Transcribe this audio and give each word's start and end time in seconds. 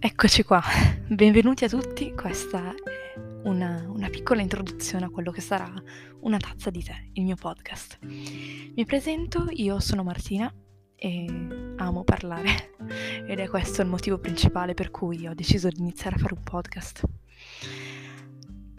Eccoci 0.00 0.44
qua, 0.44 0.62
benvenuti 1.08 1.64
a 1.64 1.68
tutti, 1.68 2.14
questa 2.14 2.70
è 2.70 2.74
una, 3.42 3.84
una, 3.88 4.08
piccola 4.08 4.40
introduzione 4.40 5.06
a 5.06 5.08
quello 5.08 5.32
che 5.32 5.40
sarà 5.40 5.68
Una 6.20 6.36
tazza 6.36 6.70
di 6.70 6.84
tè, 6.84 6.94
il 7.14 7.24
mio 7.24 7.34
podcast. 7.34 7.98
Mi 8.02 8.84
presento, 8.84 9.46
io 9.50 9.80
sono 9.80 10.04
Martina 10.04 10.54
e 10.94 11.74
amo 11.78 12.04
parlare 12.04 12.76
ed 13.26 13.40
è 13.40 13.48
questo 13.48 13.82
il 13.82 13.88
motivo 13.88 14.20
principale 14.20 14.74
per 14.74 14.92
cui 14.92 15.26
ho 15.26 15.34
deciso 15.34 15.68
di 15.68 15.80
iniziare 15.80 16.14
a 16.14 16.20
fare 16.20 16.34
un 16.34 16.44
podcast. 16.44 17.02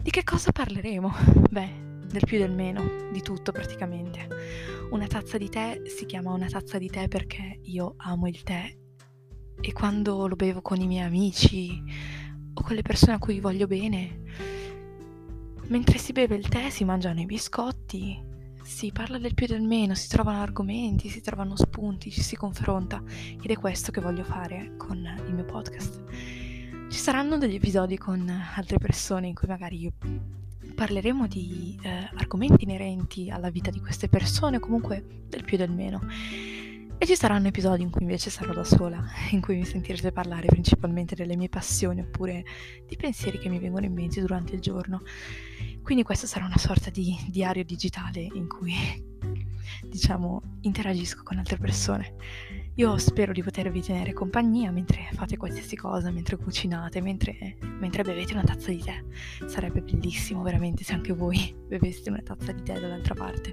Di 0.00 0.10
che 0.10 0.24
cosa 0.24 0.52
parleremo? 0.52 1.12
Beh, 1.50 1.88
del 2.06 2.24
più 2.24 2.38
del 2.38 2.52
meno, 2.52 3.10
di 3.12 3.20
tutto 3.20 3.52
praticamente. 3.52 4.26
Una 4.90 5.06
tazza 5.06 5.36
di 5.36 5.50
tè 5.50 5.82
si 5.84 6.06
chiama 6.06 6.32
una 6.32 6.48
tazza 6.48 6.78
di 6.78 6.88
tè 6.88 7.08
perché 7.08 7.60
io 7.64 7.92
amo 7.98 8.26
il 8.26 8.42
tè 8.42 8.79
e 9.60 9.72
quando 9.72 10.26
lo 10.26 10.36
bevo 10.36 10.62
con 10.62 10.80
i 10.80 10.86
miei 10.86 11.04
amici 11.04 11.82
o 12.54 12.62
con 12.62 12.74
le 12.74 12.82
persone 12.82 13.12
a 13.12 13.18
cui 13.18 13.40
voglio 13.40 13.66
bene, 13.66 14.20
mentre 15.68 15.98
si 15.98 16.12
beve 16.12 16.36
il 16.36 16.48
tè 16.48 16.70
si 16.70 16.84
mangiano 16.84 17.20
i 17.20 17.26
biscotti, 17.26 18.28
si 18.62 18.92
parla 18.92 19.18
del 19.18 19.34
più 19.34 19.46
e 19.46 19.48
del 19.48 19.62
meno, 19.62 19.94
si 19.94 20.08
trovano 20.08 20.40
argomenti, 20.40 21.08
si 21.08 21.20
trovano 21.20 21.56
spunti, 21.56 22.10
ci 22.10 22.22
si 22.22 22.36
confronta 22.36 23.02
ed 23.42 23.50
è 23.50 23.56
questo 23.56 23.90
che 23.90 24.00
voglio 24.00 24.24
fare 24.24 24.74
con 24.76 24.96
il 25.26 25.34
mio 25.34 25.44
podcast. 25.44 26.02
Ci 26.88 26.98
saranno 26.98 27.38
degli 27.38 27.54
episodi 27.54 27.96
con 27.96 28.28
altre 28.54 28.78
persone 28.78 29.28
in 29.28 29.34
cui 29.34 29.48
magari 29.48 29.92
parleremo 30.74 31.26
di 31.26 31.78
eh, 31.82 32.10
argomenti 32.14 32.64
inerenti 32.64 33.30
alla 33.30 33.50
vita 33.50 33.70
di 33.70 33.80
queste 33.80 34.08
persone, 34.08 34.58
comunque 34.58 35.04
del 35.28 35.44
più 35.44 35.56
e 35.56 35.58
del 35.58 35.70
meno. 35.70 36.00
Ci 37.10 37.16
saranno 37.16 37.48
episodi 37.48 37.82
in 37.82 37.90
cui 37.90 38.02
invece 38.02 38.30
sarò 38.30 38.52
da 38.52 38.62
sola, 38.62 39.04
in 39.32 39.40
cui 39.40 39.56
mi 39.56 39.64
sentirete 39.64 40.12
parlare 40.12 40.46
principalmente 40.46 41.16
delle 41.16 41.34
mie 41.34 41.48
passioni 41.48 42.02
oppure 42.02 42.44
di 42.86 42.94
pensieri 42.94 43.40
che 43.40 43.48
mi 43.48 43.58
vengono 43.58 43.84
in 43.84 43.92
mente 43.92 44.20
durante 44.20 44.54
il 44.54 44.60
giorno. 44.60 45.02
Quindi 45.82 46.04
questo 46.04 46.28
sarà 46.28 46.44
una 46.44 46.56
sorta 46.56 46.88
di 46.88 47.18
diario 47.26 47.64
digitale 47.64 48.20
in 48.20 48.46
cui, 48.46 48.74
diciamo, 49.90 50.58
interagisco 50.60 51.24
con 51.24 51.38
altre 51.38 51.56
persone. 51.56 52.14
Io 52.74 52.96
spero 52.98 53.32
di 53.32 53.42
potervi 53.42 53.82
tenere 53.82 54.12
compagnia 54.12 54.70
mentre 54.70 55.08
fate 55.10 55.36
qualsiasi 55.36 55.74
cosa, 55.74 56.12
mentre 56.12 56.36
cucinate, 56.36 57.00
mentre, 57.00 57.56
mentre 57.80 58.04
bevete 58.04 58.34
una 58.34 58.44
tazza 58.44 58.70
di 58.70 58.84
tè. 58.84 59.02
Sarebbe 59.48 59.80
bellissimo 59.80 60.42
veramente 60.42 60.84
se 60.84 60.92
anche 60.92 61.12
voi 61.12 61.52
beveste 61.66 62.08
una 62.08 62.22
tazza 62.22 62.52
di 62.52 62.62
tè 62.62 62.78
dall'altra 62.78 63.14
parte. 63.14 63.52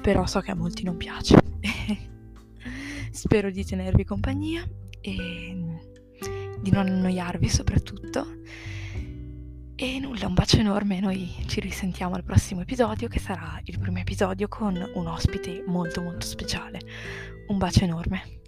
Però 0.00 0.24
so 0.24 0.38
che 0.38 0.52
a 0.52 0.54
molti 0.54 0.84
non 0.84 0.96
piace. 0.96 2.14
Spero 3.16 3.50
di 3.50 3.64
tenervi 3.64 4.04
compagnia 4.04 4.62
e 5.00 5.56
di 6.60 6.70
non 6.70 6.86
annoiarvi 6.86 7.48
soprattutto. 7.48 8.26
E 9.74 9.98
nulla, 9.98 10.26
un 10.26 10.34
bacio 10.34 10.58
enorme, 10.58 11.00
noi 11.00 11.34
ci 11.46 11.60
risentiamo 11.60 12.14
al 12.14 12.24
prossimo 12.24 12.60
episodio 12.60 13.08
che 13.08 13.18
sarà 13.18 13.58
il 13.64 13.78
primo 13.78 14.00
episodio 14.00 14.48
con 14.48 14.76
un 14.94 15.06
ospite 15.06 15.64
molto 15.66 16.02
molto 16.02 16.26
speciale. 16.26 16.78
Un 17.48 17.56
bacio 17.56 17.84
enorme. 17.84 18.40